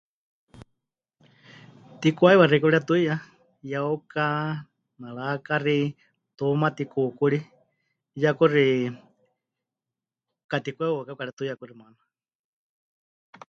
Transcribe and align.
Mɨtikwaiwa 1.91 2.45
xeikɨ́a 2.51 2.69
pɨretuiya: 2.71 3.15
yeuka, 3.71 4.25
naraakaxi, 4.99 5.77
tumati, 6.37 6.83
kuukuri. 6.91 7.39
'Iyá 8.15 8.31
kuxi 8.37 8.65
mɨtikwaiwa 10.51 10.95
waɨká 10.97 11.13
pɨkaretuiya 11.13 11.53
kuxi 11.59 11.73
maana. 11.79 11.99